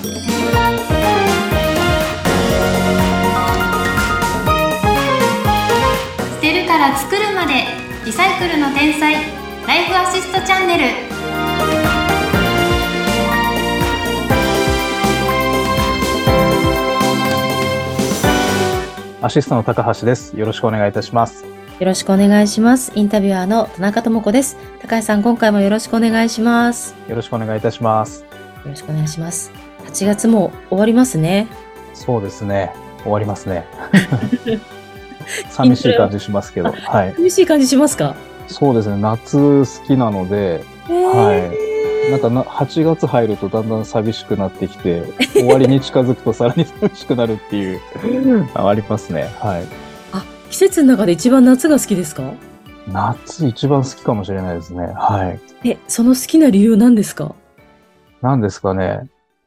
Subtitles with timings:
[0.00, 0.06] 捨
[6.40, 7.66] てるから作るまで
[8.06, 9.12] リサイクルの天才
[9.66, 10.84] ライフアシストチャンネル
[19.22, 20.34] アシストの高橋です。
[20.34, 21.44] よろしくお願いいたします。
[21.44, 21.50] よ
[21.86, 22.90] ろしくお願いします。
[22.94, 24.56] インタビュアーの田中智子です。
[24.80, 26.94] 高橋さん、今回もよろしくお願いします。
[27.06, 28.22] よろしくお願いいたします。
[28.22, 28.26] よ
[28.64, 29.69] ろしくお願いします。
[29.86, 31.48] 8月も終わりますね。
[31.94, 32.72] そうですね。
[33.02, 33.64] 終わりますね。
[35.50, 36.72] 寂しい感じしますけど。
[36.72, 37.14] はい。
[37.16, 38.14] 厳しい感じしますか？
[38.46, 39.00] そうですね。
[39.00, 41.50] 夏好きなので、は
[42.08, 42.10] い。
[42.10, 45.02] なんかな8月入るとだんだん寂しくなってきて、
[45.34, 47.80] 終わりに近づくとさらに寂しくなるっていう、
[48.54, 49.30] あありますね。
[49.38, 49.62] はい。
[50.12, 52.32] あ、季節の中で一番夏が好きですか？
[52.88, 54.88] 夏一番好きかもしれないですね。
[54.96, 55.68] はい。
[55.68, 57.34] え、その好きな理由なんですか？
[58.22, 59.02] なんですかね。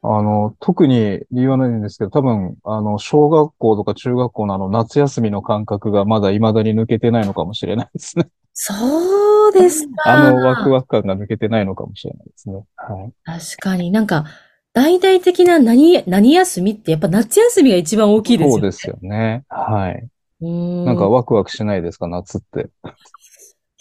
[0.05, 8.27] あの、特に理由はないんですけど、多分、あの、小学校とか中学校のあの、夏休みの感覚がまだ未だに抜けてないのかもしれないですね。
[8.53, 9.93] そうですか。
[10.11, 12.65] あの、ワクワク感が抜けてないのかもしれないですね。
[12.75, 13.13] はい。
[13.23, 14.25] 確かになんか、
[14.73, 18.51] 大々的な何、何休みってやっぱ夏休みが一番大きいですよね。
[18.53, 19.45] そうですよね。
[19.47, 20.45] はい。
[20.45, 20.85] ん。
[20.85, 22.69] なんかワクワクしないですか、夏って。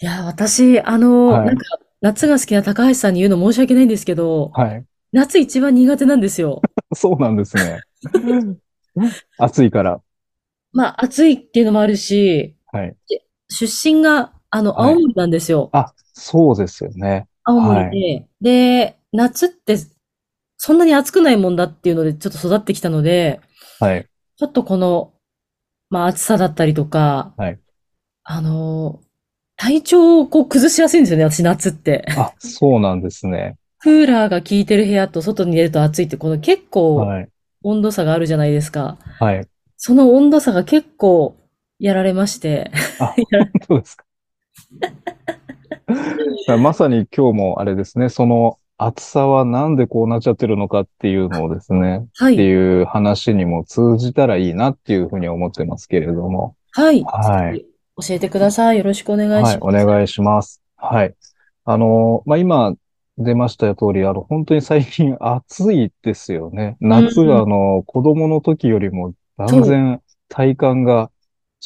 [0.01, 1.65] いや、私、あの、はいなんか、
[2.01, 4.85] 夏が好きな高橋さんに言うの申し訳ないんですけど、はい。
[5.13, 6.61] 夏一番苦手なんですよ。
[6.93, 7.79] そうなんですね。
[9.37, 10.01] 暑いから。
[10.73, 12.95] まあ、暑いっていうのもあるし、はい。
[13.49, 15.69] 出身が、あの、はい青森なんですよ。
[15.71, 17.27] あ、そうですよね。
[17.43, 18.27] 青森で。
[18.41, 19.77] で、夏って、
[20.57, 23.39] そんなに暑くないもんだっていうので、ちょっと育ってきたので、
[23.79, 24.07] はい。
[24.37, 25.13] ちょっとこの、
[25.89, 27.59] まあ、暑さだったりとか、はい
[28.23, 29.01] あの、
[29.57, 32.05] 体調をこう崩しやすいんですよね、私夏って。
[32.17, 33.57] あ、そうなんですね。
[33.83, 37.27] クーラーが効いてる部屋と外に出ると暑いって、この結構はい。
[37.65, 38.97] 温度差があるじゃないですか。
[39.19, 39.47] はい。
[39.77, 41.37] その温度差が結構
[41.79, 42.71] やられまして。
[42.99, 44.05] あ、 本当ですか。
[46.57, 52.33] まさに今日もあれですね、その暑さはなんでこうなっちゃってるのかっていうのをですね、はい。
[52.35, 56.55] っていう話にも通じたらいいなっていうふうに思ってますけれども。
[56.71, 57.03] はい。
[57.03, 58.77] はい教えてください。
[58.77, 59.59] よろしくお願いします。
[59.59, 60.61] はい、お願いします。
[60.77, 61.13] はい。
[61.65, 62.73] あの、まあ、今
[63.17, 66.77] 出ました通り、あの、本当に最近 暑いですよね。
[66.79, 71.11] 夏うんがあの、子供の時よりも断然体感が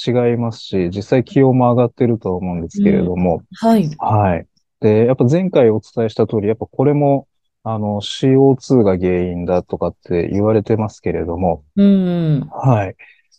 [0.05, 3.89] 違いますし、実際気温も上がってると思うんですけれども、はい。
[3.97, 4.47] はい。
[4.81, 7.27] で、やっぱ前回お伝えした通り、やっぱこれも、
[7.63, 12.51] あの、CO2 が原因だとかって言われてますけれども、うん。
[12.51, 12.95] はい。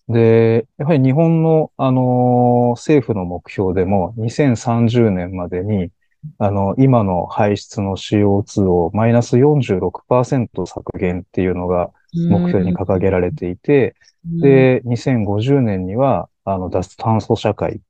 [0.08, 5.90] で、やはり日本の、あの、政府の目標でも、2030年までに、
[6.38, 13.94] あの、今の排出の CO2 をマイナス46%削減っていうのが目標に掲げられていて、
[14.26, 17.80] うん、で、2050年には、あの、脱炭素社会で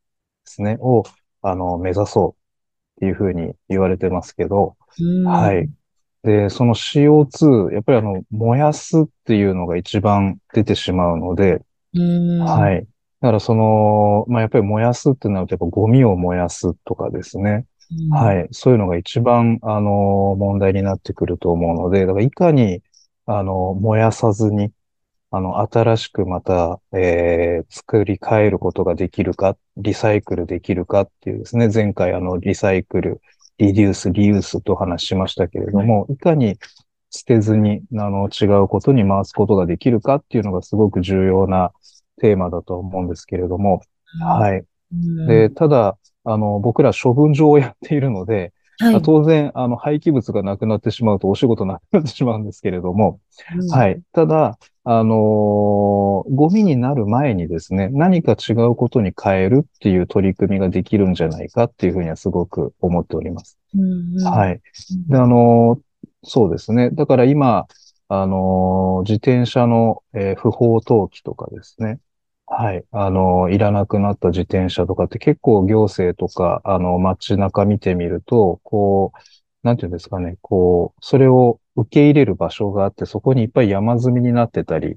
[0.44, 1.04] すね、を、
[1.42, 2.34] あの、目指そうっ
[3.00, 5.70] ていうふうに言われてますけど、うん、はい。
[6.22, 11.62] で、その CO2、やっぱりあの、燃やすっていうのが一番出てしまうので、
[11.94, 12.40] うん。。
[12.40, 12.86] はいい。
[13.20, 17.66] だからその、まあ、やっぱり燃やすってなると、やっぱゴミを燃やすとかですね。
[18.10, 18.48] はいい。
[18.52, 22.82] そういうのが一番、あの、問題になってくると思うので、だからいかに、
[23.26, 24.72] あの、燃やさずに、
[25.30, 33.20] あの、新しくまた、えー、作り変えることができるか、リサイクルできるかっていうですね、前回あの、リサイクル、
[33.58, 36.56] リデュース、リユースとお話ししましたけれども、いかに
[37.10, 41.72] 捨てずに、あの、違うことに回すことができるかっていうのがすごく重要な
[42.20, 43.82] テーマだと思うんですけれども、
[44.20, 44.64] はい。
[44.92, 45.98] いで、ただ、
[46.32, 49.02] あの、僕ら処分場をやっているので、はい。
[49.02, 53.20] 当然、あの、廃棄物がなくなってしまうとお仕事なくなってしまうんですけれども、
[53.72, 54.00] はい。
[54.12, 63.58] ただ、あのーゴミになる前にですね、何か違うことに変えるっていう取り組みができるんじゃないかっていうふうにはすごく思っております。
[63.74, 64.16] うん。。
[64.22, 65.10] はいい。
[65.10, 65.82] で、あのー
[66.24, 66.90] そうですね。
[66.90, 67.66] だから今、
[68.08, 72.00] あのー自転車の、えー不法投棄とかですね。
[72.50, 72.84] はい。
[72.92, 79.18] あのーいらなくなった自転車とかって結構行政とか、あの、街中見てみると、こう、
[79.66, 84.96] なんていうんですかね、こう、それを受け入れる場所があって、そこにいっぱい山積みになってたり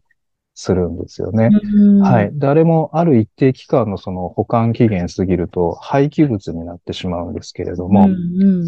[0.56, 1.48] するんですよね。
[1.48, 1.62] うん
[2.00, 2.40] はい。。
[2.40, 8.16] で、あれもある一定期間のその保管期限過ぎると廃棄物になってしまうんですけれども、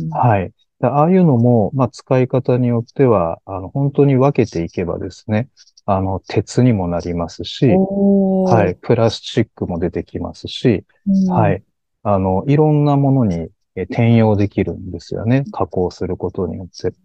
[0.09, 0.51] はい。
[0.79, 5.49] でああいうのも、まあ、使い方によっては、あの、本当に分けていけばですね、
[5.85, 8.75] あの、鉄にもなりますし、はい。
[8.81, 11.63] プラスチックも出てきますし、うんはい。
[12.03, 15.45] あの、いろんなものにえ転用できるんですよね。
[15.51, 16.95] 加工することによって。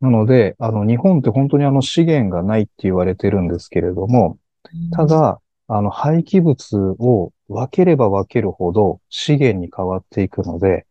[0.00, 4.38] なので、あの、日本って本当にあの資源がないって言われてるんですけれども、
[4.92, 10.86] ただ、あの、廃棄物を分ければ分けるほど資源に変わっていくので、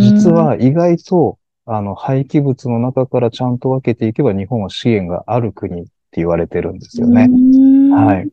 [0.00, 7.28] 実は意外と、あの、廃棄物の中からちゃんと分けていけば日本は資源がある国言われてるんですよね。
[7.94, 8.28] はい。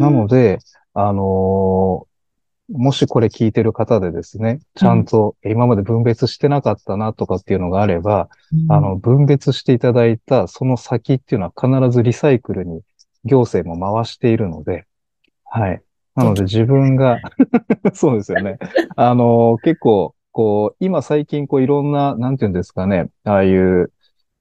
[0.00, 0.58] なので、
[0.94, 2.16] あのー
[2.68, 8.28] もしこれ聞いてる方でですね、ちゃんとえ今まで分別してなかったなとかっていうのがあれば、
[8.68, 12.80] あの、分別していただいたその先っていうのは必ずリサイクルに
[13.24, 14.84] 行政も回しているので、
[15.44, 15.80] はい。
[16.16, 17.20] なので自分が、
[17.94, 18.58] そうですよね。
[18.96, 23.92] あの、結構、こう、今最近こういろんな、なんていうんですかね、ああいう、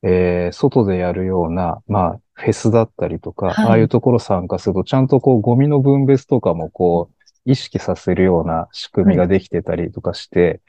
[0.05, 3.65] えー外でやるような、まあ、フェスだったりとか、はい。
[3.65, 7.15] ああいうところ参加すると、ちゃんとこう、ゴミの分別とかもこう、
[7.45, 10.61] 意識させるような仕組みができてたりとかして、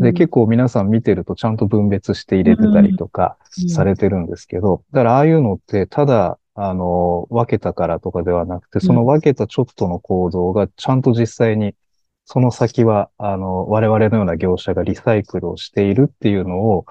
[0.00, 3.36] で、結構皆さん見てるとちゃんと分別して入れてたりとか
[3.68, 11.74] されてるんですけど、だからああいうのって、ただ、あの、分けたからとかではなくて、その分けたちょっとの行動がちゃんと実際に、
[12.26, 16.86] その先は、あの、我々のような業者がリサイクルをしているっていうのを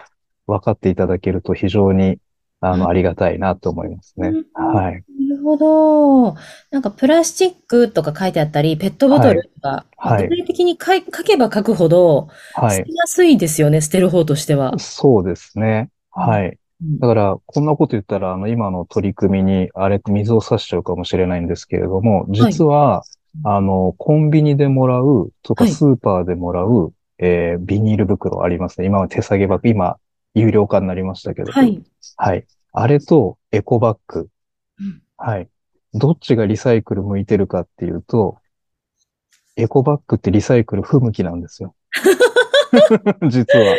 [0.48, 2.20] 分かっていただけると非常に、
[2.60, 4.30] あの、ありがたいなと思いますね。
[4.30, 5.04] うんはい。
[5.30, 6.36] なるほど。
[6.72, 12.78] なんかプラスチックとか書いてあったり、ペットボトルとか、はい具体的に書い書けば書くほど、はい。
[12.78, 14.78] 捨てやすいですよね、捨てる方としては。
[14.80, 15.90] そうですね。
[16.12, 16.48] はい。
[16.48, 16.58] うん
[17.00, 23.04] だから、こんなこと言ったら、あの、今の取り組みに、あれ、水を差しちゃうかもしれないんですけれども、実は、
[23.46, 28.88] あの、コンビニでもらう、とか、はいスーパーでもらう、えービニール袋ありますね。
[28.88, 29.98] 今は手提げバッグ、今、
[30.34, 31.52] 有料化になりましたけど。
[31.52, 31.84] はい。
[32.18, 32.46] はい。
[32.72, 34.28] あれと、エコバッグ
[34.80, 35.02] うん。
[35.18, 35.50] はい。
[35.94, 38.38] どっちがリサイクル向いてるかっていうと、
[39.56, 41.76] エコバッグってリサイクル不向きなんですよ。
[43.30, 43.78] 実は。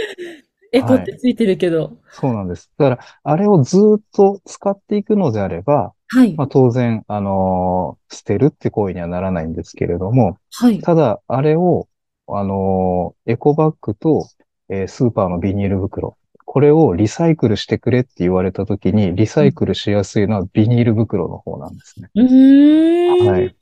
[0.73, 1.99] エコってついてるけど。
[2.11, 2.71] そうなんです。
[2.79, 6.35] だから、あれをずーっと使っていくのであれば、はい。
[6.35, 10.81] まあ、当然、あのー捨てるって行為にはならないんですけれども、はい。
[10.81, 11.89] ただ、あれを、
[12.29, 14.29] あのーエコバッグと、
[14.69, 16.17] えースーパーのビニール袋、
[16.55, 22.11] これをリサイクルしてくれって言われたときに、リサイクルしやすいのはビニール袋の方なんですね。
[22.15, 23.27] うーん。
[23.27, 23.57] はい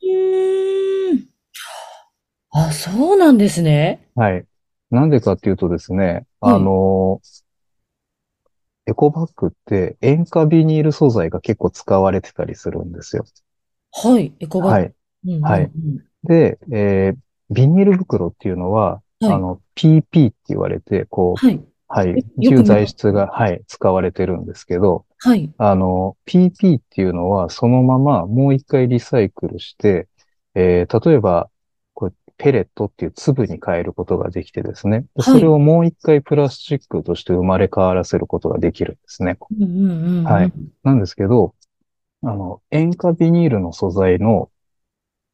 [2.51, 4.07] あ、そうなんですね。
[4.15, 4.45] はい。
[4.91, 7.43] なんでかっていうとですね、あのー
[8.85, 13.25] エコバッグって塩化ビニール素材が結構使われてたりするんですよ。
[13.93, 14.35] はい。
[14.39, 14.75] エコバッグ。
[14.75, 14.95] はい。
[15.25, 15.71] うんうんうんはい
[16.25, 17.17] で、えー
[17.51, 21.61] ビニール袋っていうのは、はいあの、PP って言われて、こう、はい。
[21.95, 25.53] はい、よく重見ます材質が、はい、使われてるんですけど、はい。
[25.59, 30.09] あの、PP っていうのは、そのままもう一回リサイクルして、
[30.55, 31.51] えー例えば、
[31.95, 39.37] これ、ペレットっていう粒に変えることができてですね、ではいそれをもう一回プラスチックとして生まれ変わらせることができるんですね。
[39.51, 40.53] うんうんうんうんはい。
[40.83, 41.55] なんですけど、
[42.23, 44.51] あの、塩化ビニールの素材の、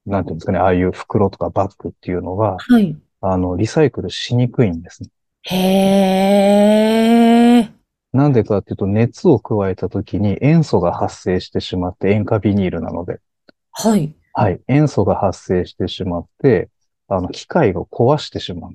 [0.06, 2.96] なんていうんですかね、ああいう袋とかバッグっていうのは、はい。
[3.20, 5.10] あの、リサイクルしにくいんですね。
[5.44, 7.70] へー。
[8.12, 13.20] なんでかっていうと、熱を加えた時に塩素が発生してしまって、塩化ビニールなので、
[13.72, 14.14] はい。
[14.32, 16.70] はい、塩素が発生してしまって、
[17.08, 18.72] あの、機械を壊してしまう。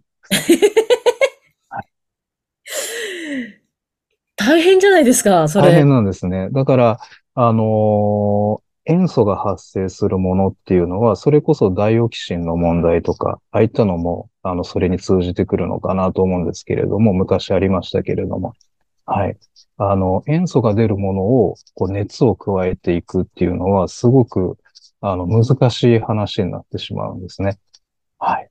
[4.36, 5.68] 大変じゃないですか、それ。
[5.68, 6.50] 大変なんですね。
[6.52, 7.00] だから、
[7.36, 18.54] あのー塩素が発生するものっていうのは、それこそダイオキシンの問題とか、ああいったのも、あの、それに通じてくるのかなと思うんですけれども、昔ありましたけれども。
[19.06, 19.38] はい。
[19.78, 24.58] あの、塩素が出るものを、こう、熱を加えていくっていうのは、すごく、
[25.02, 27.58] あの、難しい話になってしまうんですね。
[28.20, 28.50] はい。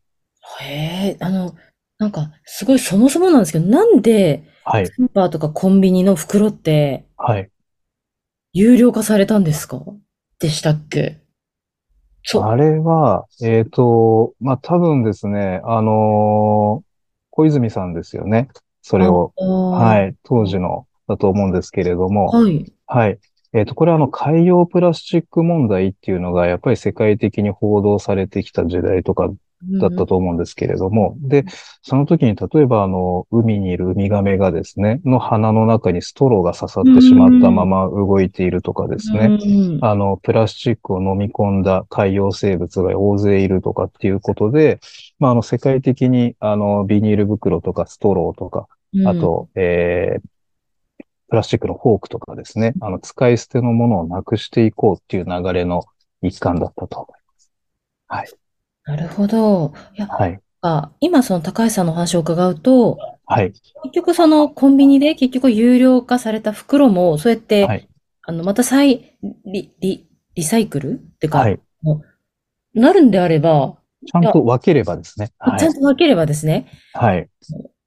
[0.61, 1.55] へえ、あの、
[1.99, 4.87] なんか、すごいそもそもなんですけど、なんで、はい。
[4.87, 7.51] スーパーとかコンビニの袋って、はい。
[8.53, 9.83] 有料化されたんですか？
[10.43, 11.21] でしたっけ？
[12.41, 16.93] あれは、えっと、まあ、多分ですね、あのー
[17.35, 18.49] 小泉さんですよね。
[18.83, 19.71] それを、は。
[19.71, 22.71] はいい、当時のだと思うんですけれども、はい。
[22.87, 23.19] はい。
[23.55, 29.31] えっと、これはあの、海洋プラスチック問題っていうのが、やっぱり世界的に報道されてきた時代とか
[29.81, 31.45] だったと思うんですけれども、で、
[31.83, 39.85] その時に例えばあの、海にいるウミガメがですね、の鼻の中にストローが刺さってしまったまま動いているとかですね、うん。
[39.85, 44.81] あの、プラスチックを飲み込んだ海洋生物が大勢いるとかっていうことで、
[45.19, 49.07] まあ、あの、世界的に、あの、ビニール袋とかストローとか、うん。
[49.07, 50.23] あと、えー、
[51.29, 55.85] プラスチックのフォークとかですね、あの、使い捨てのものをなくしていこうっていう流れの
[56.21, 57.13] 一環だったと思い
[58.85, 59.75] なるほど。
[59.97, 60.07] いや。
[60.07, 60.41] はい。
[60.65, 63.53] あ今その高橋さんのお話を伺うと、はい。
[63.53, 67.89] 結局そのコンビニで結局有料化された袋も、そうやって、はい。
[68.25, 71.61] あの、また再、リ、リ、リサイクルってか、はい。
[72.75, 75.33] なるんであれば、ちゃんと分ければですね。
[75.39, 75.59] はい。
[75.59, 77.29] ちゃんと分ければですね、はい。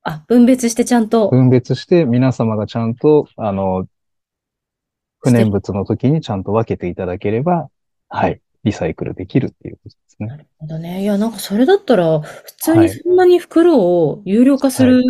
[0.04, 3.88] あ、分別してちゃんと、分別して皆様がちゃんと、あの、
[5.20, 7.70] 不燃物の時にちゃんと分けていただければ、
[8.10, 8.42] はい。
[8.66, 10.28] リサイクルできるっていうことですね。
[10.28, 11.04] なるほどね。
[11.04, 15.04] いや、なんかそれだったら、普通にそんなに袋を有料化する、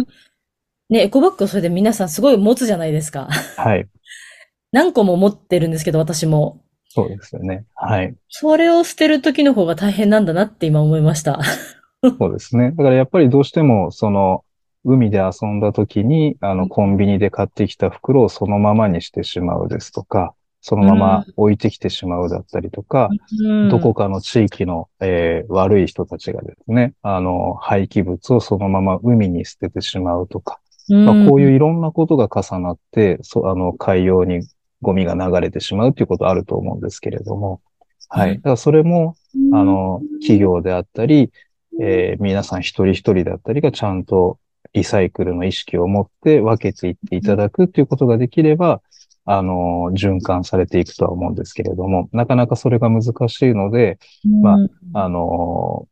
[0.89, 3.29] ね、エコバッグをそれで皆さんすごい持つじゃないですか。
[3.57, 3.87] はい。
[4.71, 6.61] 何個も持ってるんですけど、私も。
[6.89, 7.65] そうですよね。
[7.75, 8.13] はい。
[8.27, 11.39] それを捨てる時の方が大変なんだなって今思いました。
[12.19, 12.71] そうですね。
[12.71, 14.43] だからやっぱりどうしても、その、
[14.83, 20.35] 海で遊んだ時に、あの、コンビニで買ってきた袋をそのままにしてしまうですとか、
[20.67, 23.69] そのまま置いてきてしまうだったりとか、うん。
[23.69, 34.41] どこかの地域の、えー悪い人たちがですね、あの、廃棄物をそのまま海に捨ててしまうとか、まあ、こういういろんなことが重なって、そあの、海洋に
[34.81, 37.61] ゴミが流れてしまうということあると思うんですけれども、
[38.09, 38.31] はい。
[38.31, 38.35] うん。
[38.37, 39.13] だからそれも、
[39.53, 41.31] あの、企業であったり、
[41.79, 44.39] えー皆さん一人一人だったりがちゃんと
[44.73, 48.81] リサイクルの意識を持って分けていっていただくっていうことができれば、
[49.25, 53.97] あの、循環されていくとは思うんですけれども、なかなかそれが難しいので、
[54.41, 55.87] まあうんあの、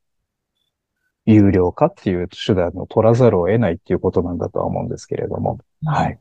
[1.25, 6.19] 有料化っていう手段を取らざるを得ないっていうことなんだとは思うんですけれども、はい。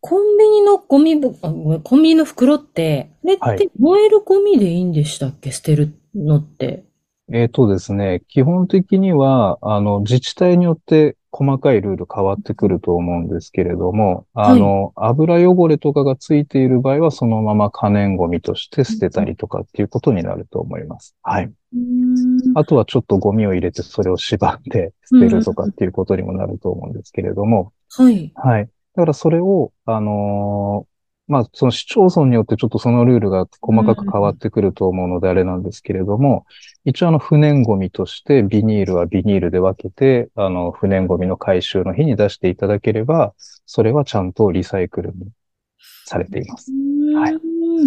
[0.00, 5.50] コンビニのゴミコンビニの袋って、あれっはいて燃えるゴミでいいんでしたっけ？
[5.50, 6.84] 捨てるのって。
[7.30, 21.14] えっとですね、基本的には、あの、自治体によって細かいルール変わってくると思うんですけれども、あの、油汚れとかがついている場合は、そのまま可燃ゴミとして捨てたりとかっていうことになると思います。
[21.22, 21.52] はい。
[22.54, 28.32] あとはちょっとゴミを入れてそれを縛って捨てるとかっていうことにもなると思うんですけれども、はい。
[28.34, 28.64] はい。
[28.64, 28.70] だ
[29.02, 30.87] からそれを、あのー
[31.28, 36.46] まあ、その市町村によってちょっとそのルールが細かく変わってくると思うのであれなんですけれども、
[36.84, 43.34] 一応あの不燃ゴミとしてビニールはビニールで分けて、あの不燃ゴミの回収の日に出していただければ、
[43.66, 45.30] それはちゃんとリサイクルに
[46.06, 46.72] されています。
[47.14, 47.38] はい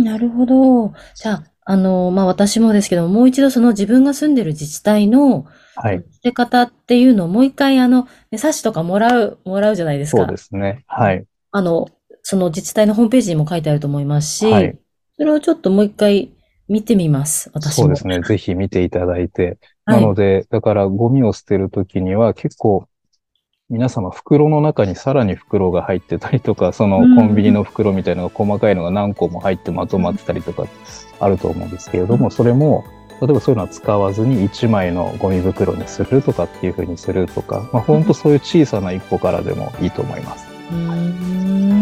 [0.03, 0.93] なるほど。
[1.15, 5.45] じゃあ、あの、まあ、私もですけども、もう一度その自分が住んでる自治体の
[5.75, 6.03] はい。
[6.11, 10.31] 捨て方っていうのをもう一回あの、ね冊子とかもらう、もらうじゃないですそうか。
[10.31, 10.83] ですね。
[10.87, 11.25] はい。
[11.51, 11.87] あの、
[12.23, 14.77] その自治体のホームページにも書いてあると思いますし、はい。
[15.17, 16.31] それをちょっともう一回
[16.67, 17.49] 見てみます。
[17.53, 17.83] 私も。
[17.83, 18.21] そうですね。
[18.21, 19.57] ぜひ見ていただいて。
[19.85, 22.87] はないので、だからゴミを捨てるときには結構
[23.71, 30.67] 皆様袋の中にさらに袋が入ってたりとか、そのうんコンビニの袋みたいなのが細かいのが何個も入ってまとまってたりとか
[31.21, 32.83] あると思うんですけれども、それも、
[33.21, 40.49] 例えばそういうのは使わずに1枚のゴミ袋にするとかっていう風にするとか、まあ本当そういう小さな一歩からでもいいと思います。
[40.71, 41.80] うーん。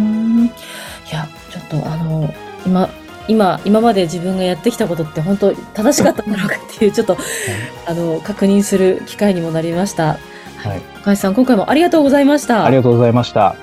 [2.70, 2.90] 今、
[3.28, 7.18] 今、今まで自分がやってきたことって本当正しかったんだろうかっていう、ちょっと、
[7.86, 10.18] あの、確認する機会にもなりました。
[10.58, 10.82] はい。
[11.04, 12.66] 高橋さん、今回もありがとうございました。
[12.66, 13.56] ありがとうございました。